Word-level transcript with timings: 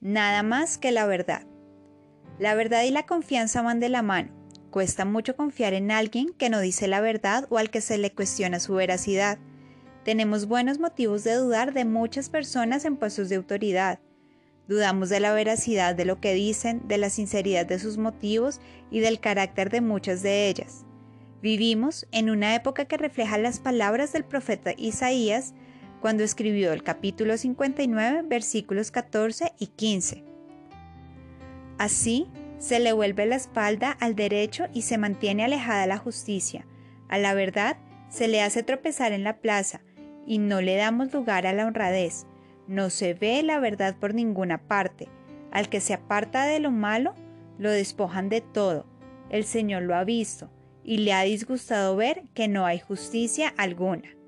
nada 0.00 0.42
más 0.42 0.78
que 0.78 0.92
la 0.92 1.06
verdad. 1.06 1.46
La 2.38 2.54
verdad 2.54 2.84
y 2.84 2.90
la 2.90 3.06
confianza 3.06 3.62
van 3.62 3.80
de 3.80 3.88
la 3.88 4.02
mano. 4.02 4.30
Cuesta 4.70 5.04
mucho 5.04 5.36
confiar 5.36 5.74
en 5.74 5.90
alguien 5.90 6.32
que 6.38 6.48
no 6.48 6.60
dice 6.60 6.88
la 6.88 7.00
verdad 7.00 7.46
o 7.50 7.58
al 7.58 7.70
que 7.70 7.80
se 7.80 7.98
le 7.98 8.12
cuestiona 8.12 8.60
su 8.60 8.74
veracidad. 8.74 9.38
Tenemos 10.04 10.46
buenos 10.46 10.78
motivos 10.78 11.24
de 11.24 11.34
dudar 11.34 11.74
de 11.74 11.84
muchas 11.84 12.30
personas 12.30 12.84
en 12.84 12.96
puestos 12.96 13.28
de 13.28 13.36
autoridad. 13.36 13.98
Dudamos 14.68 15.08
de 15.08 15.20
la 15.20 15.34
veracidad 15.34 15.94
de 15.94 16.04
lo 16.04 16.20
que 16.20 16.32
dicen, 16.32 16.86
de 16.86 16.96
la 16.96 17.10
sinceridad 17.10 17.66
de 17.66 17.78
sus 17.78 17.98
motivos 17.98 18.60
y 18.90 19.00
del 19.00 19.20
carácter 19.20 19.68
de 19.68 19.80
muchas 19.80 20.22
de 20.22 20.48
ellas. 20.48 20.86
Vivimos 21.42 22.06
en 22.12 22.30
una 22.30 22.54
época 22.54 22.84
que 22.84 22.96
refleja 22.96 23.36
las 23.36 23.58
palabras 23.58 24.12
del 24.12 24.24
profeta 24.24 24.72
Isaías 24.76 25.54
cuando 26.00 26.22
escribió 26.24 26.72
el 26.72 26.82
capítulo 26.82 27.36
59, 27.36 28.22
versículos 28.24 28.90
14 28.90 29.52
y 29.58 29.66
15. 29.68 30.24
Así, 31.78 32.26
se 32.58 32.78
le 32.78 32.92
vuelve 32.92 33.26
la 33.26 33.36
espalda 33.36 33.90
al 33.90 34.14
derecho 34.14 34.66
y 34.74 34.82
se 34.82 34.98
mantiene 34.98 35.44
alejada 35.44 35.86
la 35.86 35.98
justicia. 35.98 36.66
A 37.08 37.18
la 37.18 37.34
verdad 37.34 37.76
se 38.08 38.28
le 38.28 38.42
hace 38.42 38.62
tropezar 38.62 39.12
en 39.12 39.24
la 39.24 39.38
plaza 39.38 39.80
y 40.26 40.38
no 40.38 40.60
le 40.60 40.76
damos 40.76 41.12
lugar 41.12 41.46
a 41.46 41.52
la 41.52 41.66
honradez. 41.66 42.26
No 42.66 42.90
se 42.90 43.14
ve 43.14 43.42
la 43.42 43.58
verdad 43.58 43.96
por 43.98 44.14
ninguna 44.14 44.58
parte. 44.58 45.08
Al 45.50 45.68
que 45.68 45.80
se 45.80 45.94
aparta 45.94 46.46
de 46.46 46.60
lo 46.60 46.70
malo, 46.70 47.14
lo 47.58 47.70
despojan 47.70 48.28
de 48.28 48.40
todo. 48.40 48.86
El 49.30 49.44
Señor 49.44 49.82
lo 49.82 49.96
ha 49.96 50.04
visto 50.04 50.50
y 50.84 50.98
le 50.98 51.12
ha 51.12 51.22
disgustado 51.22 51.96
ver 51.96 52.24
que 52.34 52.46
no 52.46 52.66
hay 52.66 52.78
justicia 52.78 53.52
alguna. 53.56 54.19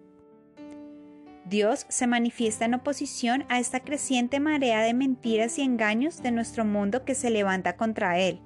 Dios 1.45 1.87
se 1.89 2.07
manifiesta 2.07 2.65
en 2.65 2.75
oposición 2.75 3.45
a 3.49 3.59
esta 3.59 3.81
creciente 3.81 4.39
marea 4.39 4.83
de 4.83 4.95
mentiras 4.95 5.59
y 5.59 5.63
engaños 5.63 6.23
de 6.23 6.31
nuestro 6.31 6.65
mundo 6.65 7.05
que 7.05 7.15
se 7.15 7.31
levanta 7.31 7.77
contra 7.77 8.19
Él. 8.19 8.41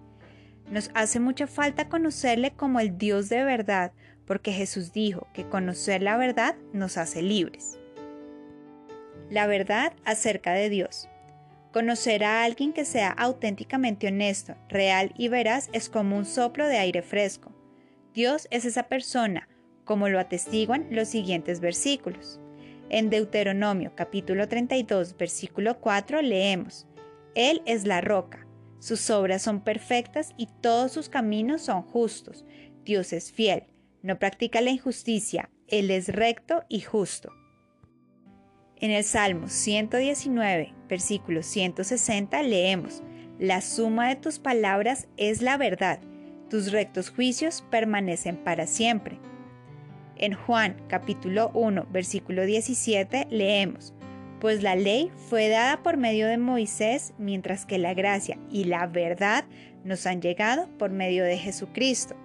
Nos 0.70 0.90
hace 0.95 1.20
mucha 1.20 1.46
falta 1.46 1.88
conocerle 1.88 2.52
como 2.52 2.80
el 2.80 2.96
Dios 2.96 3.29
de 3.29 3.45
verdad, 3.45 3.93
porque 4.26 4.52
Jesús 4.52 4.93
dijo 4.93 5.29
que 5.32 5.48
conocer 5.48 6.02
la 6.02 6.16
verdad 6.16 6.57
nos 6.73 6.96
hace 6.96 7.23
libres. 7.23 7.79
La 9.30 9.46
verdad 9.46 9.92
acerca 10.04 10.52
de 10.52 10.70
Dios. 10.70 11.09
Conocer 11.73 12.24
a 12.24 12.42
alguien 12.45 12.73
que 12.73 12.85
sea 12.85 13.10
auténticamente 13.10 14.09
honesto, 14.09 14.57
real 14.68 15.13
y 15.18 15.29
veraz 15.29 15.68
es 15.73 15.90
como 15.90 16.16
un 16.16 16.24
soplo 16.24 16.66
de 16.66 16.79
aire 16.79 17.02
fresco. 17.02 17.52
Dios 18.15 18.48
es 18.51 18.65
esa 18.65 18.85
persona, 18.85 19.48
como 19.85 20.09
lo 20.09 20.18
atestiguan 20.18 20.87
los 20.90 21.09
siguientes 21.09 21.60
versículos. 21.60 22.40
En 22.88 23.10
Deuteronomio 23.10 23.92
capítulo 23.96 24.46
32 24.46 25.16
versículo 25.16 25.80
4 25.80 26.23
leemos, 26.23 26.87
Él 27.34 27.60
es 27.66 27.84
la 27.84 28.01
roca, 28.01 28.46
sus 28.79 29.10
obras 29.10 29.42
son 29.42 29.60
perfectas 29.60 30.32
y 30.37 30.48
todos 30.60 30.92
sus 30.92 31.09
caminos 31.09 31.62
son 31.62 31.82
justos. 31.82 32.45
Dios 32.84 33.12
es 33.12 33.32
fiel, 33.32 33.64
no 34.02 34.20
practica 34.20 34.60
la 34.60 34.70
injusticia, 34.70 35.51
Él 35.66 35.90
es 35.90 36.09
recto 36.09 36.62
y 36.68 36.80
justo. 36.80 37.32
En 38.76 38.92
el 38.92 39.02
Salmo 39.02 39.48
119, 39.48 40.73
versículo 40.88 41.42
160 41.42 42.40
leemos, 42.45 43.02
La 43.40 43.62
suma 43.62 44.10
de 44.10 44.16
tus 44.16 44.38
palabras 44.38 45.09
es 45.16 45.42
la 45.42 45.57
verdad, 45.57 45.98
tus 46.48 46.70
rectos 46.70 47.10
juicios 47.10 47.64
permanecen 47.68 48.37
para 48.37 48.68
siempre. 48.68 49.18
En 50.18 50.32
Juan 50.32 50.76
capítulo 50.88 51.50
1 51.52 51.88
versículo 51.90 52.46
17 52.46 53.26
leemos, 53.30 53.92
pues 54.40 54.62
la 54.62 54.74
ley 54.74 55.10
fue 55.28 55.48
dada 55.48 55.82
por 55.82 55.98
medio 55.98 56.26
de 56.26 56.38
Moisés, 56.38 57.12
mientras 57.18 57.66
que 57.66 57.76
la 57.76 57.92
gracia 57.92 58.38
y 58.50 58.64
la 58.64 58.86
verdad 58.86 59.45
nos 59.84 60.06
han 60.06 60.23
llegado 60.23 60.68
por 60.78 60.90
medio 60.90 61.23
de 61.23 61.36
Jesucristo. 61.36 62.16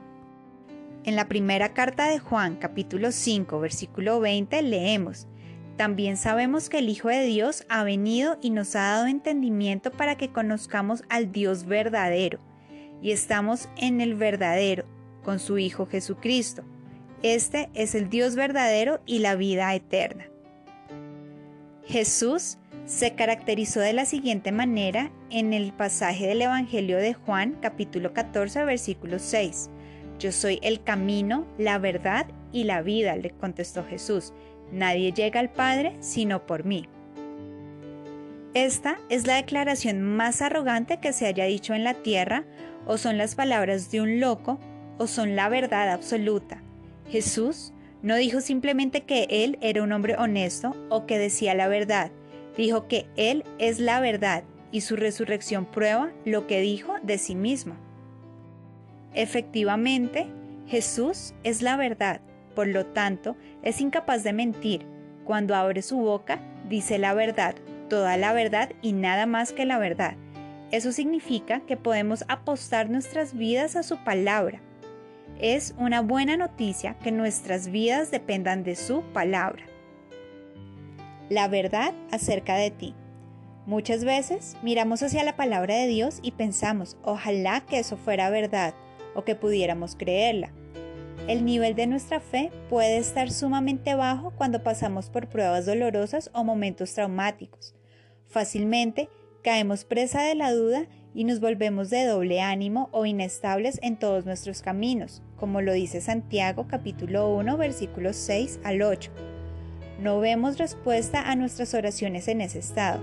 En 1.04 1.18
la 1.18 1.28
primera 1.28 1.74
carta 1.74 2.08
de 2.08 2.20
Juan 2.20 2.56
capítulo 2.56 3.12
5 3.12 3.60
versículo 3.60 4.22
20 4.22 4.62
leemos, 4.62 5.28
también 5.76 6.16
sabemos 6.16 6.70
que 6.70 6.78
el 6.78 6.88
Hijo 6.88 7.10
de 7.10 7.26
Dios 7.26 7.66
ha 7.68 7.84
venido 7.84 8.38
y 8.42 8.52
nos 8.52 8.74
ha 8.78 8.84
dado 8.84 9.08
entendimiento 9.08 9.92
para 9.92 10.16
que 10.16 10.32
conozcamos 10.32 11.04
al 11.10 11.34
Dios 11.34 11.66
verdadero, 11.66 12.40
y 13.02 13.12
estamos 13.12 13.68
en 13.76 14.00
el 14.00 14.16
verdadero, 14.16 14.86
con 15.24 15.40
su 15.40 15.58
Hijo 15.58 15.88
Jesucristo. 15.88 16.64
Este 17.24 17.70
es 17.76 17.94
el 17.94 18.10
Dios 18.10 18.36
verdadero 18.36 19.00
y 19.06 19.20
la 19.20 19.36
vida 19.36 19.74
eterna. 19.76 20.26
Jesús 21.86 22.58
se 22.86 23.14
caracterizó 23.14 23.80
de 23.80 23.94
la 23.94 24.06
siguiente 24.06 24.52
manera 24.52 25.12
en 25.30 25.54
el 25.54 25.72
pasaje 25.72 26.26
del 26.26 26.42
Evangelio 26.42 26.98
de 26.98 27.14
Juan 27.14 27.58
capítulo 27.62 28.12
14 28.14 28.66
versículo 28.66 29.20
6. 29.20 29.70
Yo 30.18 30.32
soy 30.32 30.60
el 30.64 30.84
camino, 30.84 31.46
la 31.60 31.78
verdad 31.78 32.26
y 32.52 32.64
la 32.64 32.82
vida, 32.82 33.16
le 33.16 33.30
contestó 33.30 33.86
Jesús. 33.86 34.34
Nadie 34.72 35.12
llega 35.12 35.40
al 35.40 35.52
Padre 35.52 35.98
sino 36.00 36.48
por 36.48 36.66
mí. 36.66 36.88
Esta 38.56 38.98
es 39.10 39.28
la 39.28 39.36
declaración 39.36 40.02
más 40.02 40.42
arrogante 40.42 40.98
que 40.98 41.14
se 41.14 41.28
haya 41.28 41.46
dicho 41.46 41.76
en 41.76 41.84
la 41.84 41.94
tierra, 41.94 42.46
o 42.88 42.98
son 42.98 43.20
las 43.20 43.36
palabras 43.36 43.92
de 43.92 44.02
un 44.02 44.20
loco, 44.20 44.60
o 44.98 45.06
son 45.06 45.36
la 45.36 45.50
verdad 45.50 45.90
absoluta. 45.90 46.61
Jesús 47.12 47.74
no 48.02 48.16
dijo 48.16 48.40
simplemente 48.40 49.02
que 49.02 49.28
Él 49.30 49.58
era 49.62 49.84
un 49.84 49.92
hombre 49.92 50.16
honesto 50.18 50.74
o 50.90 51.06
que 51.06 51.20
decía 51.20 51.54
la 51.54 51.68
verdad, 51.68 52.10
dijo 52.56 52.88
que 52.88 53.06
Él 53.18 53.44
es 53.60 53.80
la 53.80 54.00
verdad 54.00 54.44
y 54.72 54.82
su 54.82 54.96
resurrección 54.96 55.66
prueba 55.66 56.12
lo 56.24 56.48
que 56.48 56.62
dijo 56.62 56.94
de 57.04 57.18
sí 57.18 57.36
mismo. 57.36 57.76
Efectivamente, 59.14 60.28
Jesús 60.68 61.34
es 61.44 61.62
la 61.62 61.76
verdad, 61.76 62.22
por 62.56 62.68
lo 62.68 62.86
tanto, 62.86 63.36
es 63.62 63.82
incapaz 63.82 64.24
de 64.24 64.32
mentir. 64.32 64.86
Cuando 65.26 65.54
abre 65.54 65.82
su 65.82 65.98
boca, 65.98 66.40
dice 66.70 66.98
la 66.98 67.14
verdad, 67.14 67.56
toda 67.90 68.16
la 68.16 68.32
verdad 68.32 68.72
y 68.82 68.94
nada 68.94 69.26
más 69.26 69.52
que 69.52 69.66
la 69.66 69.78
verdad. 69.78 70.16
Eso 70.72 70.94
significa 70.94 71.60
que 71.60 71.76
podemos 71.76 72.24
apostar 72.30 72.90
nuestras 72.90 73.34
vidas 73.34 73.76
a 73.76 73.84
su 73.84 73.98
palabra. 73.98 74.62
Es 75.40 75.74
una 75.78 76.02
buena 76.02 76.38
noticia 76.38 76.96
que 77.00 77.12
nuestras 77.12 77.70
vidas 77.70 78.12
dependan 78.12 78.64
de 78.64 78.76
su 78.76 79.02
palabra. 79.14 79.64
La 81.30 81.48
verdad 81.48 81.94
acerca 82.12 82.56
de 82.56 82.72
ti. 82.72 82.96
Muchas 83.66 84.04
veces 84.04 84.58
miramos 84.64 85.02
hacia 85.04 85.24
la 85.24 85.36
palabra 85.36 85.76
de 85.76 85.88
Dios 85.88 86.20
y 86.22 86.32
pensamos, 86.32 86.98
ojalá 87.04 87.62
que 87.62 87.80
eso 87.80 87.96
fuera 87.96 88.30
verdad 88.30 88.74
o 89.16 89.24
que 89.24 89.36
pudiéramos 89.36 89.96
creerla. 89.96 90.52
El 91.28 91.46
nivel 91.46 91.76
de 91.76 91.88
nuestra 91.88 92.20
fe 92.20 92.52
puede 92.70 92.98
estar 92.98 93.32
sumamente 93.32 93.94
bajo 93.94 94.32
cuando 94.32 94.64
pasamos 94.64 95.10
por 95.10 95.30
pruebas 95.30 95.66
dolorosas 95.66 96.32
o 96.34 96.44
momentos 96.44 96.94
traumáticos. 96.94 97.76
Fácilmente 98.28 99.08
caemos 99.44 99.86
presa 99.86 100.24
de 100.24 100.36
la 100.36 100.52
duda 100.52 100.88
y 101.14 101.26
nos 101.26 101.40
volvemos 101.40 101.90
de 101.90 102.06
doble 102.06 102.42
ánimo 102.42 102.90
o 102.92 103.06
inestables 103.06 103.80
en 103.82 103.98
todos 103.98 104.26
nuestros 104.26 104.62
caminos, 104.62 105.22
como 105.38 105.62
lo 105.62 105.74
dice 105.74 106.02
Santiago 106.02 106.68
capítulo 106.68 107.34
1 107.36 107.58
versículos 107.58 108.16
6 108.16 108.60
al 108.64 108.82
8. 108.82 109.12
No 110.00 110.20
vemos 110.20 110.58
respuesta 110.58 111.22
a 111.30 111.36
nuestras 111.36 111.74
oraciones 111.74 112.28
en 112.28 112.42
ese 112.42 112.60
estado, 112.60 113.02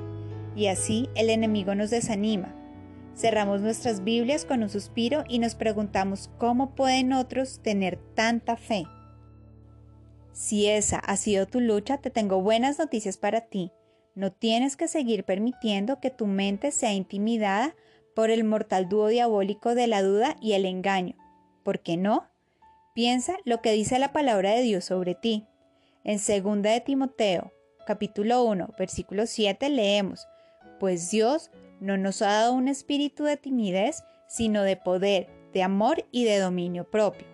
y 0.56 0.66
así 0.66 1.08
el 1.14 1.30
enemigo 1.30 1.74
nos 1.74 1.90
desanima. 1.90 2.54
Cerramos 3.14 3.60
nuestras 3.60 4.04
Biblias 4.04 4.44
con 4.44 4.62
un 4.62 4.70
suspiro 4.70 5.24
y 5.28 5.38
nos 5.38 5.54
preguntamos 5.54 6.30
cómo 6.38 6.74
pueden 6.74 7.12
otros 7.12 7.60
tener 7.62 7.98
tanta 8.14 8.56
fe. 8.56 8.84
Si 10.32 10.68
esa 10.68 10.98
ha 10.98 11.16
sido 11.16 11.46
tu 11.46 11.60
lucha, 11.60 11.98
te 11.98 12.10
tengo 12.10 12.40
buenas 12.40 12.78
noticias 12.78 13.18
para 13.18 13.40
ti. 13.40 13.72
No 14.14 14.30
tienes 14.30 14.76
que 14.76 14.86
seguir 14.86 15.24
permitiendo 15.24 15.98
que 16.00 16.10
tu 16.10 16.26
mente 16.26 16.70
sea 16.70 16.92
intimidada 16.92 17.74
por 18.18 18.30
el 18.30 18.42
mortal 18.42 18.88
dúo 18.88 19.06
diabólico 19.06 19.76
de 19.76 19.86
la 19.86 20.02
duda 20.02 20.36
y 20.40 20.54
el 20.54 20.66
engaño. 20.66 21.14
¿Por 21.62 21.78
qué 21.78 21.96
no? 21.96 22.26
Piensa 22.92 23.36
lo 23.44 23.62
que 23.62 23.70
dice 23.70 23.96
la 24.00 24.12
palabra 24.12 24.50
de 24.54 24.62
Dios 24.62 24.86
sobre 24.86 25.14
ti. 25.14 25.46
En 26.02 26.16
2 26.16 26.62
de 26.62 26.80
Timoteo, 26.80 27.52
capítulo 27.86 28.42
1, 28.42 28.74
versículo 28.76 29.24
7 29.24 29.68
leemos, 29.68 30.26
pues 30.80 31.12
Dios 31.12 31.52
no 31.78 31.96
nos 31.96 32.20
ha 32.22 32.32
dado 32.32 32.54
un 32.54 32.66
espíritu 32.66 33.22
de 33.22 33.36
timidez, 33.36 34.02
sino 34.26 34.64
de 34.64 34.76
poder, 34.76 35.28
de 35.52 35.62
amor 35.62 36.04
y 36.10 36.24
de 36.24 36.40
dominio 36.40 36.90
propio. 36.90 37.28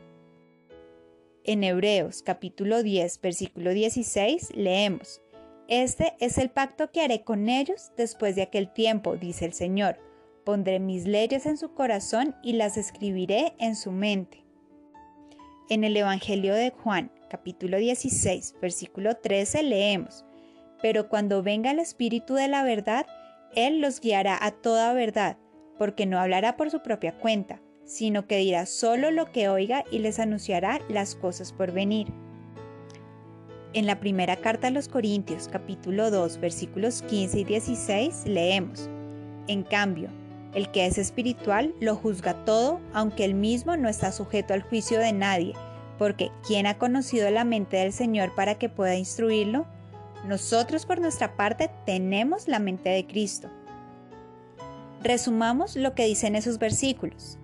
En 1.44 1.64
Hebreos 1.64 2.20
capítulo 2.20 2.82
10, 2.82 3.22
versículo 3.22 3.70
16 3.70 4.54
leemos, 4.54 5.22
Este 5.66 6.14
es 6.20 6.36
el 6.36 6.50
pacto 6.50 6.90
que 6.90 7.00
haré 7.00 7.24
con 7.24 7.48
ellos 7.48 7.90
después 7.96 8.36
de 8.36 8.42
aquel 8.42 8.70
tiempo, 8.70 9.16
dice 9.16 9.46
el 9.46 9.54
Señor 9.54 9.98
Pondré 10.44 10.78
mis 10.78 11.06
leyes 11.06 11.46
en 11.46 11.56
su 11.56 11.72
corazón 11.72 12.36
y 12.42 12.52
las 12.52 12.76
escribiré 12.76 13.54
en 13.58 13.74
su 13.74 13.90
mente. 13.90 14.44
En 15.70 15.84
el 15.84 15.96
Evangelio 15.96 16.52
de 16.52 16.70
Juan, 16.70 17.10
capítulo 17.30 17.78
16, 17.78 18.56
versículo 18.60 19.16
13, 19.16 19.62
leemos, 19.62 20.26
Pero 20.82 21.08
cuando 21.08 21.42
venga 21.42 21.70
el 21.70 21.78
Espíritu 21.78 22.34
de 22.34 22.48
la 22.48 22.62
verdad, 22.62 23.06
Él 23.54 23.80
los 23.80 24.00
guiará 24.00 24.38
a 24.38 24.50
toda 24.50 24.92
verdad, 24.92 25.38
porque 25.78 26.04
no 26.04 26.18
hablará 26.18 26.58
por 26.58 26.70
su 26.70 26.82
propia 26.82 27.16
cuenta, 27.16 27.62
sino 27.86 28.26
que 28.26 28.36
dirá 28.36 28.66
solo 28.66 29.10
lo 29.10 29.32
que 29.32 29.48
oiga 29.48 29.84
y 29.90 30.00
les 30.00 30.18
anunciará 30.18 30.78
las 30.90 31.14
cosas 31.14 31.54
por 31.54 31.72
venir. 31.72 32.08
En 33.72 33.86
la 33.86 33.98
primera 33.98 34.36
carta 34.36 34.66
a 34.66 34.70
los 34.70 34.88
Corintios, 34.88 35.48
capítulo 35.48 36.10
2, 36.10 36.38
versículos 36.38 37.00
15 37.00 37.40
y 37.40 37.44
16, 37.44 38.24
leemos, 38.26 38.90
En 39.48 39.62
cambio, 39.62 40.10
el 40.54 40.70
que 40.70 40.86
es 40.86 40.98
espiritual 40.98 41.74
lo 41.80 41.96
juzga 41.96 42.44
todo, 42.44 42.80
aunque 42.92 43.24
él 43.24 43.34
mismo 43.34 43.76
no 43.76 43.88
está 43.88 44.12
sujeto 44.12 44.54
al 44.54 44.62
juicio 44.62 44.98
de 44.98 45.12
nadie, 45.12 45.54
porque 45.98 46.30
¿quién 46.46 46.66
ha 46.66 46.78
conocido 46.78 47.30
la 47.30 47.44
mente 47.44 47.76
del 47.78 47.92
Señor 47.92 48.34
para 48.34 48.56
que 48.56 48.68
pueda 48.68 48.94
instruirlo? 48.96 49.66
Nosotros 50.26 50.86
por 50.86 51.00
nuestra 51.00 51.36
parte 51.36 51.70
tenemos 51.84 52.48
la 52.48 52.58
mente 52.58 52.88
de 52.88 53.06
Cristo. 53.06 53.50
Resumamos 55.02 55.76
lo 55.76 55.94
que 55.94 56.06
dicen 56.06 56.34
esos 56.34 56.58
versículos. 56.58 57.38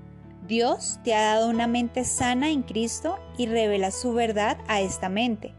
Dios 0.48 0.98
te 1.04 1.14
ha 1.14 1.34
dado 1.34 1.50
una 1.50 1.66
mente 1.66 2.04
sana 2.04 2.50
en 2.50 2.62
Cristo 2.62 3.18
y 3.36 3.46
revela 3.46 3.90
su 3.90 4.14
verdad 4.14 4.58
a 4.66 4.80
esta 4.80 5.08
mente. 5.08 5.52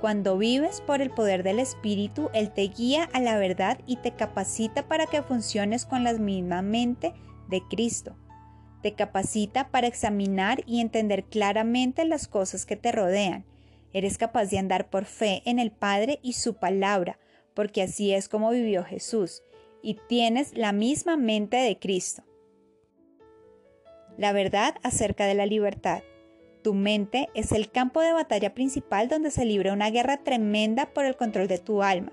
Cuando 0.00 0.38
vives 0.38 0.80
por 0.80 1.02
el 1.02 1.10
poder 1.10 1.42
del 1.42 1.58
Espíritu, 1.58 2.30
Él 2.32 2.52
te 2.52 2.62
guía 2.68 3.08
a 3.12 3.20
la 3.20 3.36
verdad 3.36 3.80
y 3.84 3.96
te 3.96 4.12
capacita 4.12 4.86
para 4.86 5.06
que 5.06 5.22
funciones 5.22 5.86
con 5.86 6.04
la 6.04 6.12
misma 6.12 6.62
mente 6.62 7.14
de 7.48 7.62
Cristo. 7.68 8.16
Te 8.80 8.94
capacita 8.94 9.70
para 9.70 9.88
examinar 9.88 10.62
y 10.66 10.80
entender 10.80 11.24
claramente 11.24 12.04
las 12.04 12.28
cosas 12.28 12.64
que 12.64 12.76
te 12.76 12.92
rodean. 12.92 13.44
Eres 13.92 14.18
capaz 14.18 14.46
de 14.46 14.58
andar 14.58 14.88
por 14.88 15.04
fe 15.04 15.42
en 15.46 15.58
el 15.58 15.72
Padre 15.72 16.20
y 16.22 16.34
su 16.34 16.54
palabra, 16.54 17.18
porque 17.54 17.82
así 17.82 18.12
es 18.12 18.28
como 18.28 18.50
vivió 18.50 18.84
Jesús, 18.84 19.42
y 19.82 19.94
tienes 20.08 20.56
la 20.56 20.70
misma 20.70 21.16
mente 21.16 21.56
de 21.56 21.76
Cristo. 21.76 22.22
La 24.16 24.32
verdad 24.32 24.76
acerca 24.84 25.26
de 25.26 25.34
la 25.34 25.46
libertad. 25.46 26.02
Tu 26.68 26.74
mente 26.74 27.30
es 27.32 27.52
el 27.52 27.70
campo 27.70 28.02
de 28.02 28.12
batalla 28.12 28.52
principal 28.52 29.08
donde 29.08 29.30
se 29.30 29.46
libra 29.46 29.72
una 29.72 29.88
guerra 29.88 30.18
tremenda 30.18 30.92
por 30.92 31.06
el 31.06 31.16
control 31.16 31.48
de 31.48 31.56
tu 31.56 31.82
alma. 31.82 32.12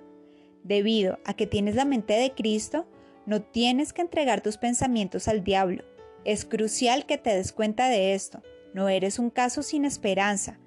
Debido 0.63 1.19
a 1.25 1.33
que 1.33 1.45
tienes 1.45 1.75
la 1.75 1.83
mente 1.83 2.13
de 2.13 2.31
Cristo, 2.31 2.87
no 3.25 3.41
tienes 3.41 3.91
que 3.91 4.01
entregar 4.01 4.39
tus 4.39 4.55
pensamientos 4.55 5.27
al 5.27 5.43
diablo. 5.43 5.83
Es 6.23 6.45
crucial 6.45 7.05
que 7.05 7.17
te 7.17 7.35
des 7.35 7.51
cuenta 7.51 7.89
de 7.89 8.13
esto. 8.13 8.43
No 8.73 8.87
eres 8.87 9.19
un 9.19 9.29
caso 9.29 9.61
sin 9.61 9.83
esperanza. 9.83 10.57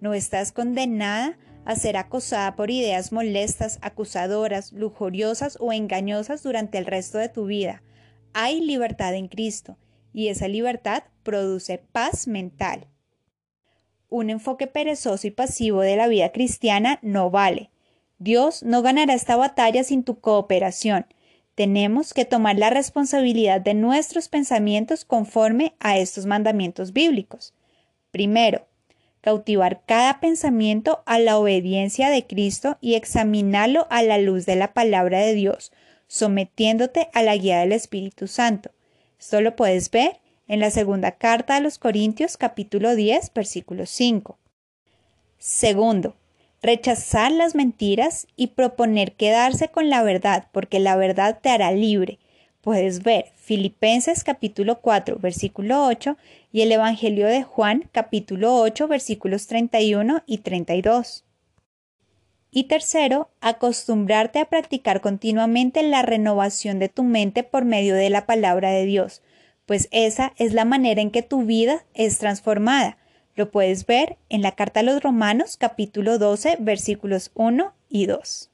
No 0.00 0.14
estás 0.14 0.50
condenada 0.50 1.38
a 1.66 1.76
ser 1.76 1.98
acosada 1.98 2.56
por 2.56 2.70
ideas 2.70 3.12
molestas, 3.12 3.78
acusadoras, 3.82 4.72
lujuriosas 4.72 5.58
o 5.60 5.70
engañosas 5.74 6.42
durante 6.42 6.78
el 6.78 6.86
resto 6.86 7.18
de 7.18 7.28
tu 7.28 7.44
vida. 7.44 7.82
Hay 8.32 8.62
libertad 8.62 9.14
en 9.14 9.28
Cristo 9.28 9.76
y 10.14 10.28
esa 10.28 10.48
libertad 10.48 11.02
produce 11.22 11.76
paz 11.92 12.26
mental. 12.26 12.88
Un 14.16 14.30
enfoque 14.30 14.68
perezoso 14.68 15.26
y 15.26 15.32
pasivo 15.32 15.80
de 15.80 15.96
la 15.96 16.06
vida 16.06 16.30
cristiana 16.30 17.00
no 17.02 17.30
vale. 17.30 17.70
Dios 18.20 18.62
no 18.62 18.80
ganará 18.80 19.12
esta 19.12 19.34
batalla 19.34 19.82
sin 19.82 20.04
tu 20.04 20.20
cooperación. 20.20 21.06
Tenemos 21.56 22.14
que 22.14 22.24
tomar 22.24 22.56
la 22.56 22.70
responsabilidad 22.70 23.60
de 23.60 23.74
nuestros 23.74 24.28
pensamientos 24.28 25.04
conforme 25.04 25.74
a 25.80 25.98
estos 25.98 26.26
mandamientos 26.26 26.92
bíblicos. 26.92 27.54
Primero, 28.12 28.68
cautivar 29.20 29.82
cada 29.84 30.20
pensamiento 30.20 31.02
a 31.06 31.18
la 31.18 31.36
obediencia 31.36 32.08
de 32.08 32.24
Cristo 32.24 32.78
y 32.80 32.94
examinarlo 32.94 33.88
a 33.90 34.04
la 34.04 34.18
luz 34.18 34.46
de 34.46 34.54
la 34.54 34.74
palabra 34.74 35.18
de 35.22 35.34
Dios, 35.34 35.72
sometiéndote 36.06 37.08
a 37.14 37.24
la 37.24 37.36
guía 37.36 37.58
del 37.58 37.72
Espíritu 37.72 38.28
Santo. 38.28 38.70
Esto 39.18 39.40
lo 39.40 39.56
puedes 39.56 39.90
ver 39.90 40.20
en 40.46 40.60
la 40.60 40.70
segunda 40.70 41.12
carta 41.12 41.56
a 41.56 41.60
los 41.60 41.78
Corintios 41.78 42.36
capítulo 42.36 42.94
10 42.94 43.32
versículo 43.34 43.86
5. 43.86 44.38
Segundo, 45.38 46.16
rechazar 46.62 47.32
las 47.32 47.54
mentiras 47.54 48.26
y 48.36 48.48
proponer 48.48 49.12
quedarse 49.12 49.68
con 49.68 49.90
la 49.90 50.02
verdad, 50.02 50.48
porque 50.52 50.80
la 50.80 50.96
verdad 50.96 51.38
te 51.42 51.50
hará 51.50 51.72
libre. 51.72 52.18
Puedes 52.60 53.02
ver 53.02 53.26
Filipenses 53.36 54.24
capítulo 54.24 54.80
4 54.80 55.18
versículo 55.18 55.86
8 55.86 56.16
y 56.52 56.62
el 56.62 56.72
Evangelio 56.72 57.26
de 57.26 57.42
Juan 57.42 57.88
capítulo 57.92 58.56
8 58.56 58.88
versículos 58.88 59.46
31 59.46 60.22
y 60.26 60.38
32. 60.38 61.24
Y 62.56 62.64
tercero, 62.64 63.30
acostumbrarte 63.40 64.38
a 64.38 64.44
practicar 64.44 65.00
continuamente 65.00 65.82
la 65.82 66.02
renovación 66.02 66.78
de 66.78 66.88
tu 66.88 67.02
mente 67.02 67.42
por 67.42 67.64
medio 67.64 67.96
de 67.96 68.10
la 68.10 68.26
palabra 68.26 68.70
de 68.70 68.86
Dios, 68.86 69.22
pues 69.66 69.88
esa 69.90 70.32
es 70.36 70.52
la 70.52 70.64
manera 70.64 71.00
en 71.00 71.10
que 71.10 71.22
tu 71.22 71.44
vida 71.44 71.84
es 71.94 72.18
transformada. 72.18 72.98
Lo 73.34 73.50
puedes 73.50 73.86
ver 73.86 74.16
en 74.28 74.42
la 74.42 74.52
carta 74.52 74.80
a 74.80 74.82
los 74.84 75.02
Romanos 75.02 75.56
capítulo 75.56 76.18
12 76.18 76.58
versículos 76.60 77.32
1 77.34 77.74
y 77.88 78.06
2. 78.06 78.50